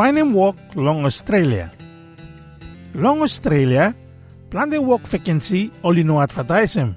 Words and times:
find 0.00 0.16
him 0.16 0.32
work 0.32 0.56
long 0.80 1.04
Australia. 1.04 1.68
Long 2.96 3.20
Australia, 3.20 3.92
plan 4.48 4.72
the 4.72 4.80
work 4.80 5.04
vacancy 5.04 5.68
only 5.84 6.00
no 6.00 6.24
advertise 6.24 6.72
him. 6.72 6.96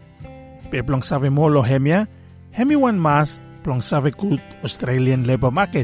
Pe 0.71 0.79
plong 0.79 1.03
save 1.03 1.27
mo 1.27 1.51
lo 1.51 1.59
hemia, 1.59 2.07
hemi 2.55 2.79
one 2.79 2.95
mas 2.95 3.43
plong 3.59 3.83
save 3.83 4.15
good 4.15 4.39
Australian 4.63 5.27
labor 5.27 5.51
market. 5.51 5.83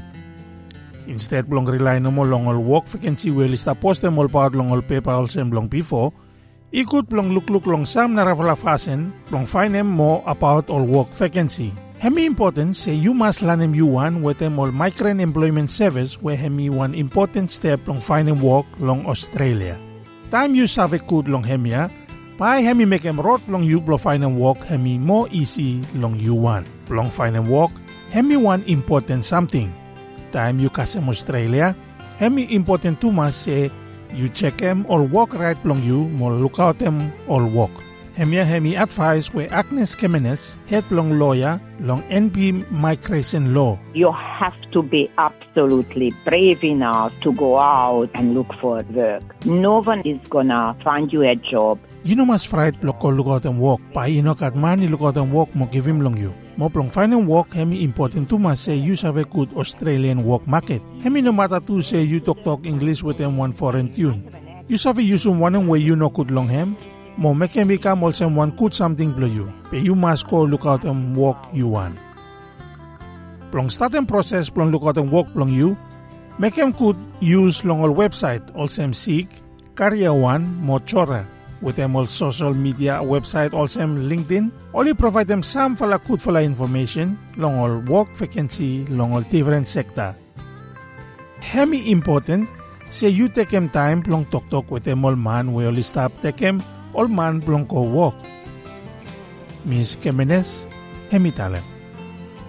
Instead 1.11 1.51
plong 1.51 1.68
rely 1.68 2.00
no 2.00 2.07
mo 2.07 2.23
long 2.23 2.47
all 2.47 2.63
work 2.63 2.87
vacancy 2.87 3.36
will 3.36 3.51
ista 3.51 3.75
post 3.75 4.00
them 4.00 4.15
all 4.15 4.31
part 4.31 4.56
long 4.56 4.71
all 4.71 4.79
paper 4.79 5.11
all 5.11 5.28
sem 5.28 5.51
long 5.51 5.67
before, 5.67 6.15
ikut 6.71 7.11
plong 7.11 7.36
look 7.36 7.51
look 7.51 7.67
long 7.67 7.83
sam 7.83 8.15
na 8.15 8.23
fasen 8.56 9.11
plong 9.28 9.43
find 9.43 9.75
them 9.75 9.92
more 9.92 10.23
about 10.23 10.71
all 10.71 10.87
work 10.87 11.11
vacancy. 11.20 11.75
Hemi 11.99 12.23
important 12.23 12.77
say 12.79 12.95
eh, 12.95 12.95
you 12.95 13.13
must 13.13 13.41
learn 13.41 13.59
him 13.59 13.75
you 13.75 13.85
one 13.85 14.23
with 14.23 14.39
them 14.39 14.57
all 14.57 14.71
migrant 14.71 15.19
employment 15.19 15.69
service 15.69 16.15
where 16.21 16.37
hemi 16.39 16.69
one 16.69 16.95
important 16.95 17.51
step 17.51 17.85
long 17.91 17.99
finding 17.99 18.39
work 18.39 18.63
long 18.79 19.03
Australia. 19.05 19.75
Time 20.31 20.55
you 20.55 20.63
save 20.63 20.95
good 21.07 21.27
long 21.27 21.43
hemia, 21.43 21.91
ah. 21.91 21.93
Pai 22.39 22.63
hemi 22.63 22.85
make 22.87 23.03
em 23.03 23.19
rot 23.19 23.43
long 23.51 23.67
you 23.67 23.81
blo 23.83 23.97
find 23.97 24.23
walk 24.39 24.63
hemi 24.63 24.95
more 24.97 25.27
easy 25.35 25.83
long 25.93 26.15
you 26.15 26.33
one. 26.33 26.63
Long 26.87 27.11
find 27.11 27.35
walk, 27.51 27.75
hemi 28.15 28.37
one 28.39 28.63
important 28.63 29.25
something. 29.25 29.67
Time 30.31 30.55
you 30.63 30.71
kasem 30.71 31.03
Australia, 31.11 31.75
hemi 32.16 32.47
important 32.55 33.02
too 33.03 33.11
much 33.11 33.33
say 33.36 33.69
you 34.16 34.31
check 34.31 34.63
em 34.63 34.86
or 34.88 35.03
walk 35.03 35.36
right 35.36 35.59
long 35.67 35.84
you 35.84 36.08
more 36.16 36.31
look 36.31 36.63
out 36.63 36.80
them 36.80 37.11
or 37.28 37.44
walk. 37.44 37.75
Hemia 38.20 38.44
hemi 38.44 38.75
advice 38.75 39.34
we 39.34 39.48
Agnes 39.48 39.95
Kemenes, 39.95 40.56
head 40.67 40.84
long 40.92 41.17
lawyer, 41.17 41.56
long 41.80 42.03
NB 42.12 42.70
Migration 42.70 43.53
Law. 43.53 43.80
You 43.94 44.12
have 44.12 44.59
to 44.73 44.84
be 44.84 45.09
absolutely 45.17 46.12
brave 46.25 46.62
enough 46.66 47.14
to 47.22 47.31
go 47.31 47.58
out 47.58 48.09
and 48.16 48.36
look 48.36 48.52
for 48.59 48.84
work. 48.92 49.23
No 49.45 49.80
one 49.80 50.02
is 50.03 50.20
gonna 50.28 50.75
find 50.84 51.14
you 51.14 51.23
a 51.23 51.38
job. 51.38 51.80
You 52.03 52.17
know 52.17 52.25
mas 52.25 52.44
fright 52.44 52.75
look 52.84 53.02
look 53.03 53.28
out 53.28 53.45
and 53.45 53.58
walk. 53.58 53.80
Pa 53.94 54.12
ino 54.12 54.36
kat 54.36 54.53
money 54.53 54.90
look 54.90 55.00
out 55.00 55.16
and 55.16 55.31
walk 55.31 55.56
mo 55.56 55.67
give 55.72 55.88
him 55.88 56.02
long 56.02 56.17
you. 56.20 56.36
Mo 56.58 56.67
plong 56.67 56.92
find 56.92 57.14
and 57.14 57.23
walk 57.25 57.56
hemi 57.56 57.86
important 57.86 58.28
to 58.28 58.38
mas 58.38 58.59
say 58.59 58.75
you 58.75 59.00
have 59.00 59.16
a 59.16 59.23
good 59.23 59.47
Australian 59.56 60.28
work 60.28 60.45
market. 60.45 60.84
Hemi 61.00 61.22
no 61.22 61.31
matter 61.31 61.62
to 61.64 61.81
say 61.81 62.03
you 62.03 62.20
talk 62.20 62.44
talk 62.44 62.67
English 62.67 63.00
with 63.02 63.16
them 63.16 63.40
one 63.40 63.53
foreign 63.56 63.88
tune. 63.88 64.28
You 64.67 64.75
have 64.84 65.00
a 65.00 65.02
use 65.02 65.23
one 65.25 65.56
way 65.72 65.80
you 65.80 65.95
know 65.95 66.09
good 66.12 66.31
long 66.36 66.52
hem 66.52 66.75
mo 67.20 67.34
make 67.36 67.59
me 67.67 67.78
come 67.78 68.02
also 68.03 68.30
one 68.30 68.56
could 68.56 68.73
something 68.73 69.12
blow 69.12 69.28
you. 69.28 69.52
But 69.70 69.84
you 69.84 69.94
must 69.94 70.28
go 70.28 70.44
look 70.44 70.66
out 70.66 70.86
and 70.86 71.16
walk 71.16 71.50
you 71.52 71.67
want. 71.67 72.00
Plong 73.52 73.70
start 73.70 73.94
and 73.94 74.08
process 74.08 74.50
plong 74.50 74.72
look 74.72 74.84
out 74.88 74.98
and 74.98 75.12
walk 75.12 75.28
plong 75.36 75.52
you. 75.52 75.75
Make 76.40 76.56
him 76.56 76.72
could 76.72 76.95
use 77.20 77.66
long 77.66 77.81
all 77.81 77.92
website 77.92 78.40
also 78.56 78.90
seek 78.94 79.28
CareerOne 79.75 80.47
Mochora 80.64 81.25
with 81.62 81.75
them 81.75 81.97
all 81.97 82.08
social 82.08 82.53
media 82.53 83.03
website 83.03 83.52
also 83.52 83.81
LinkedIn. 83.84 84.50
Only 84.73 84.94
provide 84.94 85.28
them 85.28 85.44
some 85.44 85.75
fala 85.75 86.00
good 86.00 86.22
fala 86.22 86.42
information 86.42 87.20
long 87.36 87.59
all 87.59 87.80
work 87.92 88.08
vacancy 88.16 88.86
long 88.88 89.12
all 89.12 89.28
different 89.28 89.67
sector. 89.67 90.16
Hemi 91.42 91.92
important 91.92 92.47
say 92.92 93.09
you 93.09 93.28
take 93.28 93.52
him 93.52 93.67
time 93.67 94.03
long 94.08 94.23
talk 94.31 94.47
talk 94.50 94.72
with 94.72 94.86
them 94.86 95.03
all 95.03 95.16
man 95.16 95.53
we 95.53 95.66
only 95.66 95.84
stop 95.84 96.12
take 96.22 96.40
him 96.40 96.64
all 96.94 97.08
man 97.08 97.40
Blanco 97.40 97.82
walk. 97.82 98.16
Miss 99.66 99.96
Kemenes, 99.96 100.66
Hemitalen. 101.12 101.63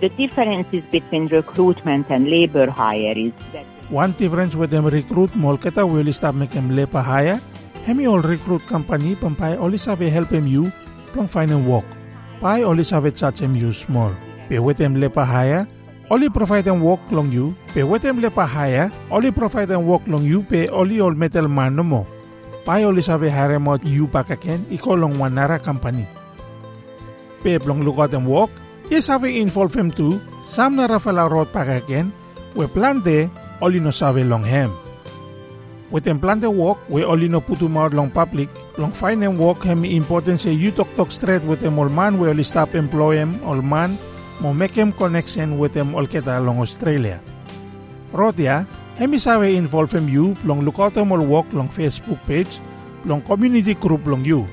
The 0.01 0.09
differences 0.11 0.85
between 0.91 1.29
recruitment 1.29 2.11
and 2.11 2.29
labor 2.29 2.71
hire 2.71 3.17
is 3.17 3.33
that 3.53 3.67
One 3.91 4.13
difference 4.13 4.55
with 4.55 4.71
them 4.71 4.87
recruit 4.87 5.31
molketa 5.35 5.83
will 5.83 6.13
stop 6.13 6.37
make 6.37 6.51
them 6.51 6.77
labor 6.77 7.03
hire. 7.03 7.41
Hemi 7.85 8.07
all 8.07 8.23
recruit 8.23 8.63
company 8.69 9.17
pampai 9.17 9.59
only 9.59 9.79
save 9.79 10.07
help 10.13 10.31
him 10.31 10.47
you 10.47 10.71
plong 11.11 11.29
find 11.29 11.51
him 11.51 11.67
work. 11.67 11.85
Pai 12.41 12.63
only 12.63 12.85
save 12.85 13.11
charge 13.17 13.41
him 13.41 13.57
you 13.57 13.73
small. 13.73 14.15
Pe 14.49 14.61
with 14.61 14.77
them 14.77 14.95
labor 14.95 15.25
hire 15.25 15.67
only 16.09 16.29
provide 16.31 16.65
them 16.65 16.81
work 16.81 17.01
long 17.11 17.33
you. 17.33 17.53
Pe 17.75 17.83
with 17.83 18.03
them 18.03 18.21
labor 18.21 18.47
hire 18.47 18.93
only 19.11 19.33
provide 19.33 19.67
them 19.69 19.85
work 19.87 20.07
long 20.07 20.23
you 20.23 20.45
pe 20.45 20.69
only 20.69 21.01
all 21.01 21.11
metal 21.11 21.49
man 21.49 21.75
no 21.75 21.83
more. 21.83 22.07
Pai 22.65 22.85
only 22.85 23.03
save 23.03 23.31
hire 23.33 23.59
mo 23.59 23.79
you 23.83 24.07
back 24.07 24.31
again 24.31 24.65
iko 24.71 24.99
long 24.99 25.17
wanara 25.17 25.63
company. 25.63 26.07
Pe 27.43 27.59
plong 27.59 27.85
look 27.85 27.99
out 27.99 28.11
them 28.11 28.27
work 28.27 28.51
is 28.91 29.07
have 29.07 29.25
involve 29.25 29.75
him. 29.75 29.91
Sam 30.45 30.77
na 30.77 30.87
rafala 30.87 31.31
road 31.31 31.49
again. 31.55 32.13
We 32.55 32.67
plan 32.67 33.01
de 33.01 33.31
only 33.61 33.81
no 33.81 33.91
save 33.91 34.27
long 34.27 34.45
hem. 34.45 34.75
With 35.91 36.05
them 36.05 36.21
plan 36.21 36.39
the 36.39 36.51
work, 36.51 36.79
we 36.89 37.03
only 37.03 37.27
no 37.27 37.41
put 37.41 37.59
him 37.59 37.77
out 37.77 37.93
long 37.93 38.11
public. 38.11 38.49
Long 38.79 38.93
find 38.93 39.23
them 39.23 39.39
work 39.39 39.65
hem 39.65 39.85
important 39.85 40.41
say 40.41 40.53
you 40.53 40.71
talk 40.71 40.87
talk 40.95 41.11
straight 41.11 41.43
with 41.43 41.61
them 41.61 41.79
all 41.79 41.89
man. 41.89 42.19
We 42.19 42.29
only 42.29 42.45
stop 42.45 42.75
employ 42.75 43.17
him 43.17 43.41
all 43.43 43.61
man. 43.61 43.99
Mo 44.41 44.53
make 44.55 44.71
him 44.71 44.93
connection 44.93 45.59
with 45.59 45.75
them 45.75 45.95
all 45.95 46.07
kita 46.07 46.39
long 46.45 46.61
Australia. 46.61 47.21
Rotia, 48.13 48.67
sawe 49.19 49.49
involve 49.57 49.91
him 49.93 50.11
you 50.11 50.37
long 50.45 50.61
look 50.61 50.79
out 50.79 50.93
them 50.93 51.11
all 51.11 51.25
work 51.25 51.47
long 51.55 51.71
Facebook 51.71 52.21
page, 52.27 52.61
long 53.07 53.23
community 53.23 53.73
group 53.73 54.05
long 54.05 54.23
you. 54.27 54.47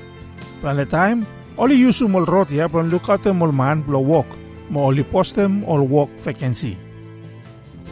Plan 0.62 0.76
the 0.76 0.86
time, 0.86 1.26
only 1.58 1.76
use 1.76 1.98
them 1.98 2.16
all 2.16 2.24
rotia 2.24 2.66
long 2.66 2.88
look 2.88 3.10
out 3.10 3.22
them 3.22 3.42
all 3.42 3.52
man 3.52 3.82
blow 3.82 4.00
work. 4.00 4.24
Mo 4.70 4.84
only 4.88 5.04
post 5.04 5.34
them 5.34 5.64
all 5.64 5.82
work 5.84 6.08
vacancy. 6.24 6.78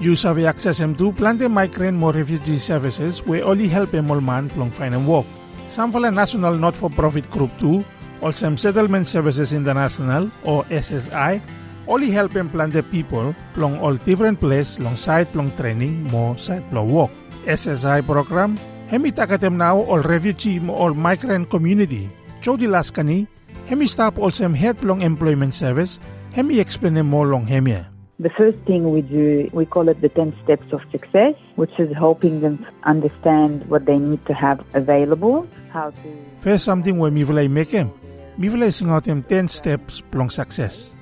You 0.01 0.17
have 0.17 0.39
access 0.45 0.79
to 0.79 1.13
plenty 1.13 1.47
migrant 1.47 1.99
more 1.99 2.13
refugee 2.13 2.57
services 2.57 3.23
we 3.27 3.43
only 3.43 3.69
help 3.69 3.93
all 4.11 4.23
man 4.23 4.49
plong 4.49 4.73
find 4.73 4.95
and. 4.95 5.27
Some 5.69 5.93
for 5.93 6.01
national 6.11 6.57
not-for-profit 6.57 7.31
group 7.31 7.51
2 7.61 7.85
or 8.23 8.33
settlement 8.57 9.09
services 9.09 9.53
international 9.53 10.31
or 10.43 10.65
SSI, 10.73 11.43
only 11.89 12.11
help 12.11 12.33
him 12.33 12.51
plan 12.51 12.71
the 12.71 12.83
people 12.83 13.35
plong 13.55 13.81
all 13.81 13.95
different 13.95 14.41
place 14.41 14.79
long 14.79 14.97
side 14.97 15.27
plong 15.33 15.55
training 15.57 16.03
mo 16.11 16.35
side 16.37 16.65
plong 16.71 16.91
work. 16.91 17.11
SSI 17.47 18.03
program, 18.03 18.59
hemi 18.89 19.13
takatem 19.13 19.55
now 19.55 19.79
all 19.79 20.03
refugee 20.03 20.59
mo 20.59 20.75
all 20.75 20.95
migrant 20.95 21.49
community. 21.51 22.11
Jody 22.41 22.67
Laskani, 22.67 23.27
hemi 23.67 23.87
stop 23.87 24.19
all 24.19 24.31
some 24.31 24.55
head 24.55 24.77
plong 24.79 25.03
employment 25.03 25.55
service, 25.55 25.99
hemi 26.35 26.59
explain 26.59 26.99
more 27.07 27.27
long 27.27 27.47
hemia. 27.47 27.87
The 28.19 28.31
first 28.31 28.57
thing 28.65 28.93
we 28.93 29.03
do, 29.03 29.51
we 29.53 29.67
call 29.67 29.91
it 29.91 30.01
the 30.01 30.09
10 30.09 30.33
steps 30.43 30.73
of 30.73 30.81
success, 30.91 31.35
which 31.57 31.79
is 31.79 31.95
helping 31.95 32.41
them 32.41 32.65
understand 32.85 33.69
what 33.69 33.85
they 33.85 33.99
need 33.99 34.25
to 34.25 34.33
have 34.33 34.65
available, 34.73 35.47
how 35.71 35.91
to. 35.91 36.09
First 36.41 36.65
something 36.65 36.99
we 36.99 37.11
mi 37.11 37.25
vilay 37.25 37.47
make 37.47 37.69
him. 37.69 37.93
Mi 38.39 38.49
vilay 38.49 38.73
sing 38.73 38.89
out 38.89 39.05
him 39.05 39.23
10 39.23 39.49
steps 39.49 40.01
plong 40.01 40.33
success. 40.33 40.96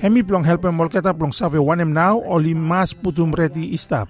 Hemi 0.00 0.24
plong 0.24 0.48
help 0.48 0.64
him 0.64 0.80
molketa 0.80 1.12
plong 1.12 1.28
save 1.28 1.60
one 1.60 1.76
him 1.76 1.92
now 1.92 2.24
oli 2.24 2.56
mas 2.56 2.96
putum 2.96 3.36
ready 3.36 3.76
stop. 3.76 4.08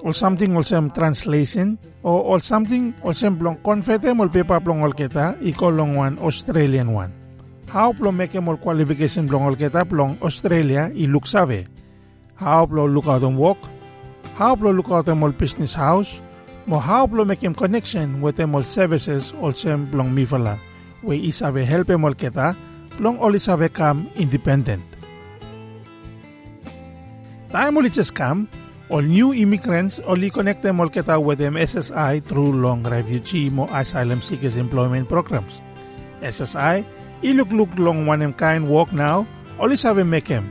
Or 0.00 0.16
something 0.16 0.56
some 0.64 0.88
translation 0.96 1.76
or, 2.02 2.24
or 2.24 2.40
something 2.40 2.96
or 3.04 3.12
some 3.12 3.36
plong 3.36 3.60
confete 3.60 4.16
mol 4.16 4.32
pepa 4.32 4.64
plong 4.64 4.80
olketa 4.80 5.36
iko 5.44 5.68
long 5.68 5.92
one 5.92 6.16
Australian 6.24 6.96
one. 6.96 7.12
How 7.68 7.92
plong 7.92 8.16
make 8.16 8.32
him 8.32 8.48
all 8.48 8.56
qualification 8.56 9.28
plong 9.28 9.44
olketa 9.44 9.84
plong 9.84 10.16
Australia 10.24 10.88
i 10.88 11.04
look 11.04 11.28
save. 11.28 11.68
How 12.40 12.64
plong 12.64 12.88
look 12.88 13.04
out 13.04 13.20
on 13.20 13.36
work. 13.36 13.60
How 14.40 14.56
plong 14.56 14.80
look 14.80 14.88
out 14.88 15.12
on 15.12 15.20
all 15.20 15.36
business 15.36 15.76
house. 15.76 16.16
Mo 16.64 16.80
how 16.80 17.04
plong 17.04 17.28
make 17.28 17.44
him 17.44 17.52
connection 17.52 18.24
with 18.24 18.40
all 18.40 18.64
services 18.64 19.36
or 19.36 19.52
some 19.52 19.84
plong 19.92 20.16
mifala. 20.16 20.56
We 21.04 21.28
isabe 21.28 21.60
help 21.68 21.92
him 21.92 22.08
olketa 22.08 22.56
plong 22.96 23.20
oli 23.20 23.36
save 23.36 23.68
come 23.68 24.08
independent. 24.16 24.99
Time 27.50 27.82
ulit 27.82 27.98
sa 27.98 28.06
scam, 28.06 28.46
all 28.94 29.02
new 29.02 29.34
immigrants 29.34 29.98
only 30.06 30.30
connect 30.30 30.62
them 30.62 30.78
all 30.78 30.86
kita 30.86 31.18
with 31.18 31.42
them 31.42 31.58
SSI 31.58 32.22
through 32.22 32.54
long 32.54 32.86
refugee 32.86 33.50
mo 33.50 33.66
asylum 33.74 34.22
seekers 34.22 34.54
employment 34.54 35.10
programs. 35.10 35.58
SSI, 36.22 36.86
iluk-luk 37.26 37.74
long 37.74 38.06
one 38.06 38.22
em 38.22 38.30
kind 38.30 38.70
work 38.70 38.94
now, 38.94 39.26
only 39.58 39.74
sabi 39.74 40.06
make 40.06 40.30
him. 40.30 40.46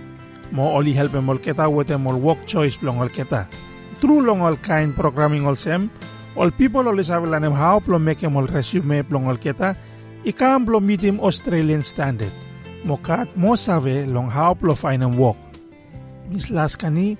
Mo 0.51 0.75
only 0.75 0.91
help 0.91 1.15
them 1.15 1.31
all 1.31 1.39
kita 1.39 1.71
with 1.71 1.87
them 1.87 2.03
all 2.03 2.19
work 2.19 2.43
choice 2.43 2.75
long 2.83 2.99
all 2.99 3.07
kita. 3.07 3.47
Through 4.03 4.27
long 4.27 4.43
all 4.43 4.59
kind 4.59 4.91
programming 4.91 5.47
all 5.47 5.55
sem, 5.55 5.87
all 6.35 6.51
people 6.51 6.83
only 6.83 7.07
sabi 7.07 7.31
lang 7.31 7.47
em 7.47 7.55
how 7.55 7.79
plong 7.79 8.03
make 8.03 8.19
him 8.19 8.35
all 8.35 8.43
resume 8.43 9.07
plong 9.07 9.23
all 9.23 9.39
kita, 9.39 9.71
ikam 10.27 10.67
plong 10.67 10.83
meet 10.83 11.07
Australian 11.23 11.79
standard. 11.79 12.35
Mo 12.83 12.99
kat 12.99 13.31
mo 13.39 13.55
sabi 13.55 14.03
long 14.03 14.27
how 14.27 14.51
plong 14.51 14.75
find 14.75 14.99
em 14.99 15.15
work. 15.15 15.39
Miss 16.29 16.49
Laskani, 16.49 17.17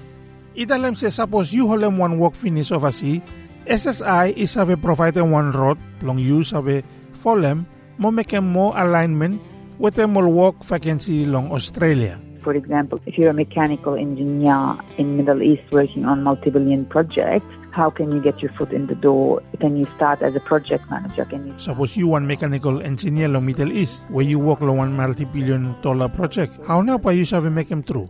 italem 0.56 0.96
se 0.96 1.10
suppose 1.10 1.54
you 1.54 1.68
holem 1.68 1.98
one 1.98 2.18
work 2.20 2.36
finish 2.36 2.72
oversea, 2.72 3.22
SSI 3.66 4.38
is 4.38 4.54
have 4.54 4.76
provide 4.82 5.18
one 5.18 5.52
road 5.52 5.78
long 6.02 6.20
you 6.20 6.44
have 6.54 6.84
folem 7.24 7.66
mo 7.98 8.12
make 8.12 8.40
more 8.42 8.74
alignment 8.78 9.42
with 9.80 9.96
them 9.96 10.16
all 10.18 10.30
work 10.30 10.64
vacancy 10.64 11.26
long 11.26 11.52
Australia. 11.52 12.20
For 12.42 12.54
example, 12.54 13.02
if 13.06 13.18
you're 13.18 13.30
a 13.30 13.34
mechanical 13.34 13.96
engineer 13.96 14.78
in 14.98 15.18
Middle 15.18 15.44
East 15.44 15.64
working 15.72 16.06
on 16.06 16.24
multi-billion 16.24 16.86
projects, 16.86 17.46
how 17.72 17.90
can 17.90 18.12
you 18.12 18.22
get 18.22 18.42
your 18.42 18.52
foot 18.54 18.72
in 18.72 18.88
the 18.88 18.96
door? 18.96 19.42
Can 19.60 19.76
you 19.76 19.86
start 19.86 20.22
as 20.22 20.36
a 20.36 20.40
project 20.40 20.90
manager? 20.90 21.26
Can 21.26 21.48
you 21.48 21.54
Suppose 21.60 21.98
you 21.98 22.08
one 22.08 22.28
mechanical 22.28 22.82
engineer 22.82 23.28
long 23.28 23.46
Middle 23.46 23.72
East, 23.72 24.04
where 24.10 24.26
you 24.26 24.40
work 24.40 24.62
on 24.62 24.78
one 24.78 24.94
multi-billion 24.94 25.76
dollar 25.82 26.10
project. 26.10 26.54
How 26.66 26.82
now 26.82 26.98
pa 26.98 27.10
you 27.10 27.26
sabi 27.26 27.50
make 27.50 27.70
him 27.70 27.84
through? 27.84 28.10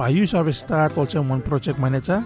Pa 0.00 0.08
you 0.08 0.24
sabi 0.24 0.48
start 0.56 0.96
also 0.96 1.20
one 1.20 1.44
project 1.44 1.76
manager? 1.76 2.24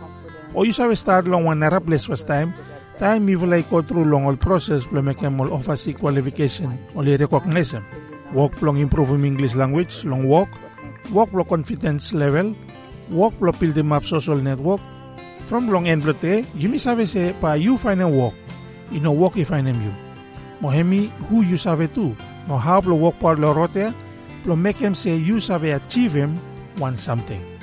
Or 0.54 0.62
you 0.62 0.70
sabi 0.70 0.94
start 0.94 1.26
long 1.26 1.42
one 1.42 1.58
nara 1.58 1.80
place 1.80 2.06
first 2.06 2.22
time? 2.22 2.54
Time 3.02 3.26
you 3.28 3.36
will 3.36 3.50
go 3.66 3.82
through 3.82 4.04
long 4.06 4.30
all 4.30 4.36
process 4.36 4.86
to 4.86 5.02
make 5.02 5.24
all 5.24 5.50
offer 5.52 5.74
si 5.74 5.90
qualification 5.92 6.78
only 6.94 7.16
recognize 7.16 7.74
him. 7.74 7.82
Work 8.32 8.62
long 8.62 8.78
improve 8.78 9.10
English 9.10 9.56
language, 9.56 10.04
long 10.04 10.28
work, 10.28 10.46
work 11.10 11.32
long 11.32 11.50
confidence 11.50 12.14
level, 12.14 12.54
work 13.10 13.34
long 13.40 13.58
build 13.58 13.76
up 13.90 14.04
social 14.04 14.36
network, 14.36 14.78
from 15.46 15.66
long 15.66 15.88
end 15.88 16.04
blote, 16.04 16.46
you 16.54 16.68
mi 16.68 16.78
sabe 16.78 17.08
se 17.10 17.34
pa 17.40 17.54
you 17.54 17.76
find 17.76 18.00
a 18.00 18.06
work, 18.06 18.34
you 18.92 19.00
know 19.00 19.10
work 19.10 19.34
you 19.34 19.44
find 19.44 19.66
you. 19.66 19.94
Mohemi 20.62 21.10
who 21.26 21.42
you 21.42 21.56
sabe 21.58 21.90
tu, 21.92 22.14
mo 22.46 22.56
how 22.56 22.78
lo 22.86 22.94
work 22.94 23.18
par 23.18 23.34
lo 23.34 23.50
rote, 23.50 23.90
lo 24.44 24.54
make 24.54 24.76
him 24.76 24.94
say 24.94 25.16
you 25.16 25.40
sabe 25.40 25.74
achieve 25.74 26.14
him 26.14 26.38
want 26.78 27.00
something. 27.00 27.53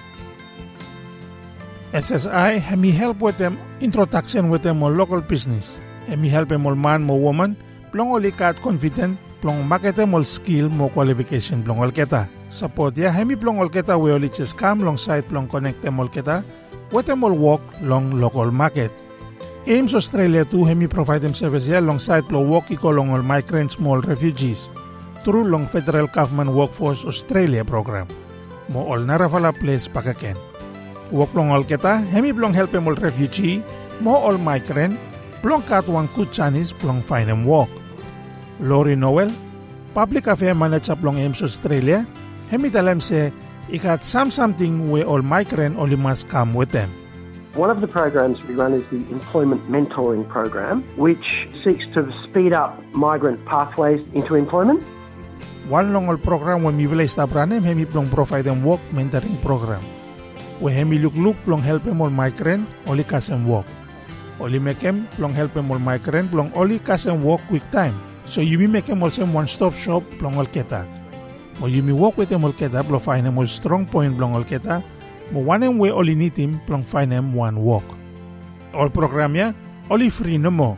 SSI 1.92 2.56
hemi 2.64 2.88
help 2.88 3.20
with 3.20 3.36
them 3.36 3.60
introduction 3.84 4.48
with 4.48 4.64
them 4.64 4.80
on 4.82 4.96
local 4.96 5.20
business. 5.20 5.76
Hemi 6.08 6.30
help 6.32 6.48
them 6.48 6.64
man 6.64 7.04
mo 7.04 7.20
woman, 7.20 7.52
plong 7.92 8.16
oli 8.16 8.32
kat 8.32 8.56
confident, 8.64 9.20
plong 9.44 9.68
market 9.68 10.00
them 10.00 10.16
all 10.16 10.24
skill 10.24 10.72
mo 10.72 10.88
qualification 10.88 11.60
plong 11.60 11.84
ol 11.84 11.92
keta. 11.92 12.32
Support 12.48 12.96
ya 12.96 13.12
hemi 13.12 13.36
plong 13.36 13.60
ol 13.60 13.68
keta 13.68 14.00
we 14.00 14.08
oli 14.16 14.32
just 14.32 14.56
come 14.56 14.88
long 14.88 14.96
side 14.96 15.28
plong 15.28 15.52
connect 15.52 15.84
them 15.84 16.00
all 16.00 16.08
keta, 16.08 16.48
with 16.96 17.12
them 17.12 17.28
all 17.28 17.36
walk 17.36 17.60
long 17.84 18.16
local 18.16 18.48
market. 18.56 18.92
Ames 19.68 19.92
Australia 19.92 20.48
too 20.48 20.64
hemi 20.64 20.88
provide 20.88 21.20
them 21.20 21.36
service 21.36 21.68
ya 21.68 21.84
alongside 21.84 22.24
plo 22.24 22.40
walk 22.40 22.72
iko 22.72 22.96
long 22.96 23.12
all 23.12 23.20
migrant 23.22 23.68
small 23.68 24.00
refugees 24.00 24.72
through 25.28 25.44
long 25.44 25.68
federal 25.68 26.08
government 26.08 26.56
workforce 26.56 27.04
Australia 27.04 27.68
program. 27.68 28.08
Mo 28.72 28.80
all 28.88 29.04
narafala 29.04 29.52
place 29.52 29.92
pakaken. 29.92 30.40
Walk 31.12 31.36
long 31.36 31.52
all 31.52 31.68
keta 31.68 32.00
hemi 32.08 32.32
plong 32.32 32.56
help 32.56 32.72
all 32.74 32.96
refugee 32.96 33.60
mo 34.00 34.16
all 34.16 34.40
migrant 34.40 34.96
plong 35.44 35.60
katwang 35.68 36.08
kutsanis 36.16 36.72
plong 36.72 37.04
find 37.04 37.28
them 37.28 37.44
walk. 37.44 37.68
Lori 38.64 38.96
Noel, 38.96 39.28
Public 39.94 40.28
Affairs 40.32 40.56
Manager 40.56 40.96
plong 40.96 41.20
Ames 41.20 41.44
Australia, 41.44 42.08
hemi 42.48 42.72
talam 42.72 43.04
se 43.04 43.28
ikat 43.68 44.08
some 44.08 44.32
something 44.32 44.88
we 44.88 45.04
all 45.04 45.20
migrant 45.20 45.76
only 45.76 46.00
must 46.00 46.32
come 46.32 46.56
with 46.56 46.72
them. 46.72 46.88
One 47.60 47.68
of 47.68 47.84
the 47.84 47.92
programs 47.92 48.40
we 48.48 48.56
run 48.56 48.72
is 48.72 48.88
the 48.88 49.04
Employment 49.12 49.60
Mentoring 49.68 50.24
Program, 50.32 50.88
which 50.96 51.52
seeks 51.60 51.84
to 51.92 52.08
speed 52.24 52.56
up 52.56 52.80
migrant 52.96 53.44
pathways 53.44 54.00
into 54.16 54.40
employment. 54.40 54.80
One 55.68 55.92
long 55.92 56.08
program 56.24 56.64
when 56.64 56.80
mi 56.80 56.88
vila 56.88 57.04
istabranem 57.04 57.68
hemi 57.68 57.84
plong 57.84 58.08
provide 58.08 58.48
them 58.48 58.64
work 58.64 58.80
mentoring 58.96 59.36
program. 59.44 59.84
We 60.62 60.72
hemi 60.78 61.00
look 61.02 61.18
look 61.18 61.36
plong 61.42 61.66
help 61.66 61.82
them 61.82 62.06
all 62.06 62.14
migrant 62.14 62.70
only 62.86 63.04
kasem 63.04 63.50
work. 63.50 63.66
Only 64.38 64.60
make 64.62 64.78
them 64.78 65.10
plong 65.18 65.34
help 65.34 65.58
them 65.58 65.74
all 65.74 65.82
migrant 65.82 66.30
plong 66.30 66.54
only 66.54 66.78
kasem 66.78 67.26
work 67.26 67.42
quick 67.50 67.66
time. 67.74 67.98
So 68.30 68.42
you 68.46 68.62
mi 68.62 68.68
make 68.68 68.86
them 68.86 69.02
also 69.02 69.26
one 69.26 69.50
stop 69.50 69.74
shop 69.74 70.06
plong 70.22 70.38
all 70.38 70.46
keta. 70.46 70.86
Mo 71.58 71.66
you 71.66 71.82
mi 71.82 71.94
work 71.98 72.14
with 72.14 72.30
them 72.30 72.46
all 72.46 72.54
keta 72.54 72.86
plong 72.86 73.02
find 73.02 73.26
them 73.26 73.42
all 73.42 73.50
strong 73.50 73.90
point 73.90 74.14
plong 74.14 74.38
all 74.38 74.46
keta. 74.46 74.86
Mo 75.34 75.42
one 75.42 75.66
em 75.66 75.82
we 75.82 75.90
only 75.90 76.14
need 76.14 76.38
him 76.38 76.62
plong 76.70 76.86
find 76.86 77.12
them 77.12 77.34
one 77.34 77.58
work. 77.58 77.86
All 78.78 78.94
program 78.94 79.34
ya 79.34 79.58
only 79.90 80.14
free 80.14 80.38
no 80.38 80.54
mo. 80.54 80.78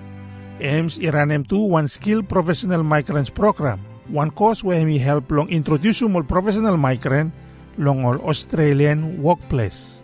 Ames 0.64 0.96
iranem 0.96 1.44
tu 1.44 1.60
one 1.60 1.92
skill 1.92 2.24
professional 2.24 2.88
migrants 2.88 3.30
program. 3.30 3.84
One 4.08 4.32
course 4.32 4.64
where 4.64 4.80
we 4.88 4.96
help 4.96 5.28
long 5.28 5.52
introduce 5.52 6.00
all 6.00 6.24
professional 6.24 6.80
migrant 6.80 7.36
long 7.78 8.06
all 8.06 8.20
Australian 8.22 9.22
workplace. 9.22 10.04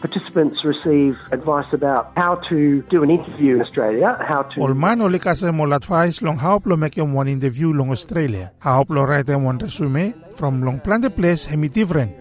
Participants 0.00 0.62
receive 0.64 1.18
advice 1.32 1.66
about 1.72 2.12
how 2.14 2.36
to 2.48 2.82
do 2.82 3.02
an 3.02 3.10
interview 3.10 3.56
in 3.56 3.62
Australia, 3.62 4.14
how 4.22 4.42
to 4.42 4.60
All 4.62 4.74
man 4.74 5.02
only 5.02 5.18
kasi 5.18 5.50
mo 5.50 5.66
advice 5.74 6.22
long 6.22 6.38
how 6.38 6.62
plo 6.62 6.78
make 6.78 6.94
one 7.02 7.26
interview 7.26 7.74
long 7.74 7.90
Australia. 7.90 8.54
How 8.62 8.86
plo 8.86 9.02
write 9.02 9.26
one 9.34 9.58
resume 9.58 10.14
from 10.38 10.62
long 10.62 10.78
plan 10.78 11.02
the 11.02 11.10
place 11.10 11.50
hemi 11.50 11.66
different. 11.66 12.14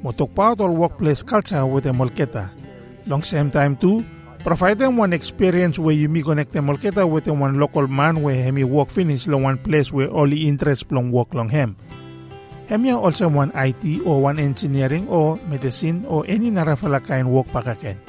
Mo 0.00 0.16
talk 0.16 0.32
about 0.32 0.64
all 0.64 0.72
workplace 0.72 1.20
culture 1.20 1.66
with 1.68 1.84
them 1.84 2.00
keta. 2.16 2.48
Long 3.04 3.20
same 3.22 3.52
time 3.52 3.76
too, 3.76 4.00
provide 4.40 4.80
them 4.80 4.96
one 4.96 5.12
experience 5.12 5.78
where 5.78 5.92
you 5.92 6.08
me 6.08 6.24
connect 6.24 6.56
them 6.56 6.72
keta 6.80 7.04
with 7.04 7.28
them 7.28 7.44
one 7.44 7.60
local 7.60 7.84
man 7.86 8.24
where 8.24 8.40
hemi 8.40 8.64
work 8.64 8.88
finish 8.88 9.28
long 9.28 9.44
one 9.44 9.58
place 9.60 9.92
where 9.92 10.08
only 10.16 10.48
interest 10.48 10.88
long 10.88 11.12
work 11.12 11.34
long 11.36 11.52
him. 11.52 11.76
Hemi 12.72 12.88
also 12.88 13.28
one 13.28 13.52
IT 13.52 14.00
or 14.08 14.24
one 14.24 14.40
engineering 14.40 15.04
or 15.12 15.36
medicine 15.52 16.08
or 16.08 16.24
any 16.24 16.48
narafala 16.48 17.04
kind 17.04 17.28
work 17.28 17.44
pakaken. 17.52 18.00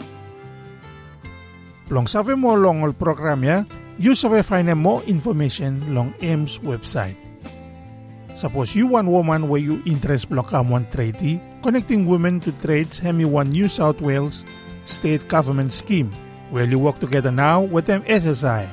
Long 1.92 2.07
sabi 2.07 2.31
mo 2.39 2.56
long 2.56 2.80
all 2.80 2.95
program 2.95 3.44
ya, 3.44 3.68
you 4.00 4.15
sabi 4.15 4.39
find 4.39 4.71
more 4.80 5.04
information 5.04 5.83
long 5.92 6.15
Ames 6.24 6.63
website. 6.63 7.19
Suppose 8.39 8.71
you 8.71 8.88
one 8.88 9.12
woman 9.12 9.51
where 9.51 9.60
you 9.60 9.83
interest 9.83 10.31
block 10.31 10.56
one 10.56 10.88
trade, 10.95 11.44
connecting 11.60 12.07
women 12.07 12.39
to 12.48 12.56
trades 12.63 12.95
hemi 12.95 13.27
one 13.27 13.51
New 13.51 13.68
South 13.68 14.00
Wales 14.00 14.48
state 14.88 15.27
government 15.27 15.75
scheme 15.75 16.07
where 16.56 16.63
you 16.63 16.80
work 16.80 17.04
together 17.04 17.36
now 17.36 17.60
with 17.68 17.83
them 17.83 18.00
SSI. 18.07 18.63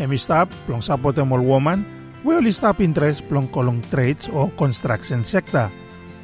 Hemi 0.00 0.16
stop 0.16 0.48
long 0.72 0.80
support 0.80 1.20
them 1.20 1.36
all 1.36 1.44
woman 1.44 1.97
we 2.24 2.34
list 2.40 2.64
up 2.64 2.80
interest 2.80 3.22
plong 3.28 3.48
kolong 3.50 3.82
trades 3.90 4.28
o 4.28 4.50
construction 4.58 5.22
sector. 5.24 5.70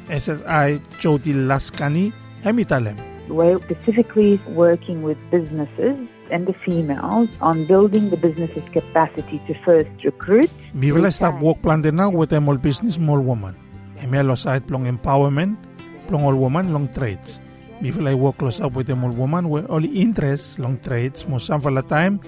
SSI 0.09 0.79
Jody 0.99 1.33
Laskani 1.33 2.11
hemi 2.43 2.65
talem. 2.65 2.97
We're 3.27 3.57
specifically 3.63 4.37
working 4.53 5.01
with 5.01 5.17
businesses 5.31 5.97
and 6.29 6.45
the 6.45 6.53
females 6.53 7.29
on 7.41 7.65
building 7.65 8.09
the 8.09 8.17
business's 8.17 8.63
capacity 8.73 9.41
to 9.47 9.53
first 9.65 9.89
recruit. 10.03 10.49
Mi 10.73 10.91
wala 10.91 11.09
stop 11.09 11.39
work 11.41 11.61
plan 11.61 11.81
din 11.81 11.97
now 11.97 12.09
with 12.09 12.29
them 12.29 12.49
all 12.49 12.57
business 12.57 13.01
small 13.01 13.21
woman. 13.21 13.55
Hemi 13.97 14.19
alo 14.19 14.35
side 14.35 14.67
plong 14.67 14.85
empowerment, 14.85 15.57
plong 16.05 16.21
all 16.21 16.37
woman 16.37 16.69
long 16.69 16.91
trades. 16.93 17.39
Mi 17.81 17.89
wala 17.89 18.13
work 18.13 18.37
close 18.37 18.61
up 18.61 18.77
with 18.77 18.91
all 18.91 19.15
woman 19.15 19.49
where 19.49 19.65
only 19.71 19.89
interest 19.95 20.59
long 20.59 20.77
trades 20.85 21.25
mo 21.25 21.39
the 21.39 21.85
time 21.89 22.19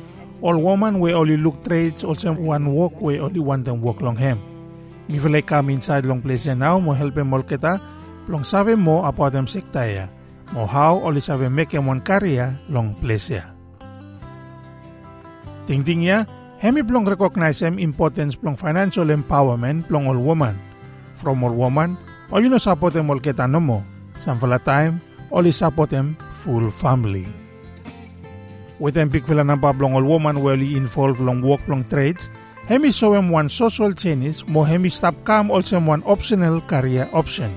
all 0.42 0.58
woman 0.58 1.00
we 1.00 1.14
only 1.14 1.38
look 1.38 1.64
trades 1.66 2.04
also 2.04 2.34
one 2.34 2.74
work 2.74 2.94
we 3.02 3.20
only 3.20 3.40
want 3.40 3.66
them 3.66 3.82
work 3.82 4.02
long 4.02 4.16
hem. 4.16 4.38
Mi 5.10 5.20
wala 5.20 5.42
come 5.42 5.72
inside 5.74 6.06
long 6.06 6.22
place 6.22 6.46
now 6.52 6.78
mo 6.78 6.94
help 6.94 7.18
all 7.18 7.44
kita 7.44 7.80
long 8.28 8.44
save 8.44 8.78
mo 8.78 9.08
about 9.08 9.34
them 9.34 9.48
sekta 9.48 9.88
ya. 9.88 10.06
Mo 10.54 10.68
how 10.68 11.00
only 11.04 11.20
sabe 11.20 11.50
make 11.50 11.74
em 11.74 11.88
one 11.88 12.04
career 12.04 12.54
long 12.70 12.94
place 13.00 13.34
ya. 13.34 13.44
Ting-ting 15.68 16.08
ya, 16.08 16.24
hemi 16.64 16.80
plong 16.84 17.04
recognize 17.04 17.60
em 17.64 17.76
importance 17.80 18.40
plong 18.40 18.56
financial 18.56 19.12
empowerment 19.12 19.84
plong 19.88 20.08
all 20.08 20.20
woman. 20.20 20.56
From 21.18 21.44
all 21.44 21.52
woman, 21.52 21.98
all 22.32 22.40
you 22.40 22.48
know 22.48 22.62
support 22.62 22.96
em 22.96 23.10
all 23.10 23.20
kita 23.20 23.50
no 23.50 23.60
mo. 23.60 23.80
Samfala 24.24 24.62
time, 24.62 25.02
only 25.32 25.52
support 25.52 25.92
em 25.92 26.16
full 26.44 26.72
family. 26.72 27.47
With 28.78 28.94
fila 29.26 29.42
ng 29.42 29.58
pablong 29.58 29.98
all 29.98 30.06
woman 30.06 30.46
well 30.46 30.62
involved 30.62 31.18
long 31.18 31.42
work 31.42 31.66
long 31.66 31.82
trades, 31.90 32.30
hemi 32.70 32.94
show 32.94 33.18
em 33.18 33.34
one 33.34 33.50
social 33.50 33.90
changes 33.90 34.46
mo 34.46 34.62
hemi 34.62 34.94
stop 34.94 35.18
come 35.26 35.50
also 35.50 35.82
one 35.82 36.06
optional 36.06 36.62
career 36.70 37.10
option. 37.10 37.50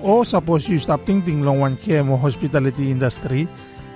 O 0.00 0.24
suppose 0.24 0.64
you 0.64 0.80
stop 0.80 1.04
thinking 1.04 1.44
long 1.44 1.60
one 1.60 1.76
care 1.76 2.00
mo 2.00 2.16
hospitality 2.16 2.88
industry, 2.88 3.44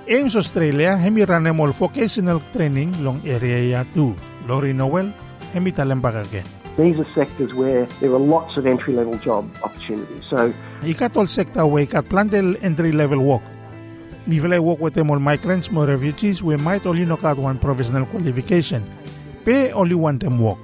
Ames 0.05 0.37
Australia 0.37 0.93
hemi 0.93 1.25
run 1.25 1.49
all 1.49 1.73
vocational 1.73 2.37
training 2.53 2.93
long 3.01 3.17
area 3.25 3.57
ya 3.57 3.81
too. 3.89 4.13
Lori 4.45 4.69
Noel, 4.69 5.09
hemi 5.49 5.73
again. 5.73 6.45
these 6.77 6.99
are 6.99 7.09
sectors 7.15 7.53
where 7.55 7.87
there 8.01 8.13
are 8.13 8.19
lots 8.19 8.57
of 8.57 8.67
entry 8.67 8.93
level 8.93 9.17
job 9.17 9.49
opportunities. 9.63 10.21
So 10.29 10.53
Ikat 10.85 11.17
all 11.17 11.25
sector 11.25 11.65
we 11.65 11.87
ikat 11.89 12.05
plantel 12.05 12.53
entry 12.61 12.91
level 12.91 13.17
work. 13.17 13.41
Mi 14.25 14.39
vela 14.39 14.61
work 14.61 14.81
with 14.81 14.93
them 14.93 15.11
all 15.11 15.19
migrants 15.19 15.69
mo 15.71 15.85
refugees 15.85 16.41
we 16.41 16.57
might 16.57 16.85
only 16.85 17.05
knock 17.05 17.23
out 17.23 17.37
one 17.37 17.59
professional 17.59 18.05
qualification. 18.09 18.81
Pe 19.45 19.71
only 19.71 19.93
want 19.93 20.21
them 20.21 20.41
work. 20.41 20.57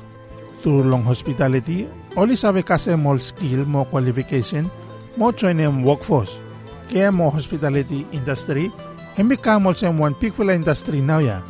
Through 0.62 0.90
long 0.90 1.04
hospitality, 1.06 1.86
only 2.18 2.36
sabe 2.36 2.66
kasi 2.66 2.98
more 2.98 3.22
skill 3.22 3.66
more 3.66 3.86
qualification 3.86 4.66
more 5.18 5.34
them 5.34 5.84
workforce. 5.84 6.38
Kaya 6.92 7.12
more 7.12 7.32
hospitality 7.32 8.08
industry, 8.12 8.72
hemi 9.16 9.36
kamol 9.36 9.76
sa 9.76 9.92
one 9.92 10.16
fella 10.16 10.54
industry 10.54 11.00
now 11.02 11.20
ya. 11.20 11.42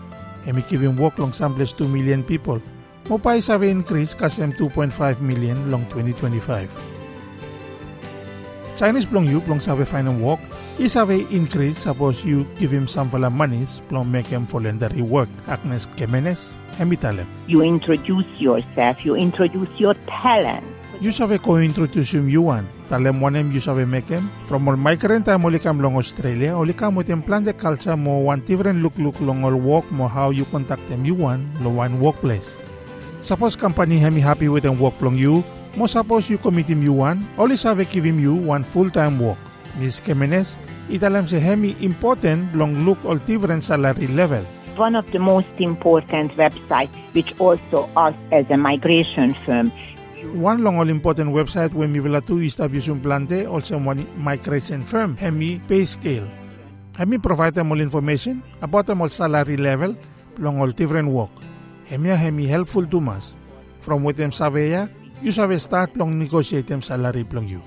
Hemi 0.45 0.61
giving 0.69 0.97
work 0.97 1.17
long 1.17 1.33
samples 1.33 1.73
2 1.73 1.87
million 1.87 2.23
people. 2.23 2.61
Mo 3.09 3.17
pa 3.17 3.37
sabi 3.41 3.69
increase 3.69 4.13
kasi 4.13 4.41
2.5 4.41 4.93
million 5.21 5.57
long 5.69 5.85
2025. 5.89 6.69
Chinese 8.77 9.05
plong 9.05 9.29
you 9.29 9.41
plong 9.41 9.61
sabe 9.61 9.85
find 9.85 10.09
a 10.09 10.13
work. 10.81 10.83
He 10.83 10.89
sabe 10.89 11.31
increase 11.31 11.77
suppose 11.77 12.25
you 12.25 12.45
give 12.57 12.71
him 12.71 12.87
some 12.87 13.09
the 13.09 13.29
monies 13.29 13.81
plong 13.89 14.09
make 14.09 14.25
him 14.25 14.47
voluntary 14.47 15.01
work. 15.01 15.29
Agnes 15.47 15.87
Kemenes, 15.95 16.53
hemi 16.77 16.97
talem. 16.97 17.25
You 17.47 17.61
introduce 17.61 18.25
yourself, 18.39 19.05
you 19.05 19.15
introduce 19.15 19.69
your 19.79 19.95
talent. 20.07 20.65
You 20.99 21.11
sabe 21.11 21.41
ko-introduce 21.41 22.13
him 22.13 22.29
you 22.29 22.41
want. 22.43 22.67
Talem 22.89 23.19
wanem 23.21 23.51
you 23.53 23.59
sabe 23.59 23.87
make 23.87 24.07
him. 24.07 24.29
From 24.47 24.67
all 24.67 24.75
migrant 24.75 25.25
time 25.25 25.45
oli 25.45 25.59
kam 25.59 25.81
long 25.81 25.97
Australia, 25.97 26.55
oli 26.55 26.73
kam 26.73 26.95
with 26.95 27.07
him 27.07 27.21
plan 27.23 27.43
the 27.43 27.53
culture 27.53 27.97
more 27.97 28.23
one 28.23 28.41
different 28.45 28.83
look 28.83 28.97
look 28.97 29.19
long 29.21 29.43
all 29.43 29.55
work 29.55 29.89
mo 29.91 30.07
how 30.07 30.29
you 30.29 30.45
contact 30.45 30.87
them 30.89 31.05
you 31.05 31.15
want 31.15 31.41
lo 31.61 31.69
one 31.69 31.99
workplace. 31.99 32.55
Suppose 33.21 33.55
company 33.55 33.99
hemi 33.99 34.21
happy 34.21 34.49
with 34.49 34.63
them 34.63 34.79
work 34.79 34.99
long 35.01 35.15
you, 35.15 35.43
mo 35.77 35.85
suppose 35.85 36.29
you 36.29 36.37
commit 36.37 36.65
him 36.65 36.81
you 36.81 36.93
want, 36.93 37.21
only 37.37 37.55
sabe 37.55 37.85
give 37.89 38.03
him 38.03 38.19
you 38.19 38.33
one 38.33 38.63
full-time 38.63 39.19
work. 39.19 39.37
Miss 39.79 40.01
Kemenes, 40.01 40.55
italam 40.89 41.27
se 41.27 41.39
hemi 41.39 41.75
important 41.81 42.55
long 42.55 42.73
look 42.85 42.97
all 43.05 43.17
different 43.27 43.63
salary 43.63 44.07
level. 44.07 44.43
One 44.77 44.95
of 44.95 45.05
the 45.11 45.19
most 45.19 45.51
important 45.59 46.31
websites, 46.37 46.95
which 47.13 47.35
also 47.39 47.89
us 47.95 48.15
as 48.31 48.49
a 48.49 48.57
migration 48.57 49.35
firm, 49.45 49.71
One 50.21 50.61
long 50.63 50.77
all 50.77 50.89
important 50.89 51.33
website 51.33 51.73
when 51.73 51.91
mi 51.91 51.97
vela 51.97 52.21
tu 52.21 52.37
establish 52.45 52.87
un 52.89 53.01
plante 53.01 53.47
also 53.49 53.81
one 53.81 54.05
migration 54.15 54.85
firm 54.85 55.17
hemi 55.17 55.57
pay 55.67 55.83
scale. 55.83 56.29
Hemi 56.93 57.17
provide 57.17 57.55
them 57.55 57.71
all 57.71 57.81
information 57.81 58.43
about 58.61 58.85
them 58.85 59.01
all 59.01 59.09
salary 59.09 59.57
level 59.57 59.97
long 60.37 60.61
all 60.61 60.69
different 60.69 61.09
work. 61.09 61.33
Hemi 61.89 62.09
hemi 62.09 62.45
helpful 62.45 62.85
to 62.85 63.01
mas. 63.01 63.33
From 63.81 64.03
what 64.03 64.15
them 64.15 64.29
ya, 64.29 64.87
you 65.25 65.31
sabe 65.31 65.57
start 65.57 65.97
long 65.97 66.13
negotiate 66.19 66.67
them 66.67 66.81
salary 66.85 67.25
plong 67.25 67.49
you. 67.49 67.61